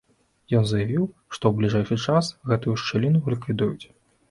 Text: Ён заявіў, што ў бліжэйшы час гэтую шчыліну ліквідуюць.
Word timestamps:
Ён 0.59 0.63
заявіў, 0.71 1.03
што 1.35 1.43
ў 1.51 1.61
бліжэйшы 1.61 1.95
час 2.07 2.33
гэтую 2.51 2.75
шчыліну 2.85 3.25
ліквідуюць. 3.37 3.85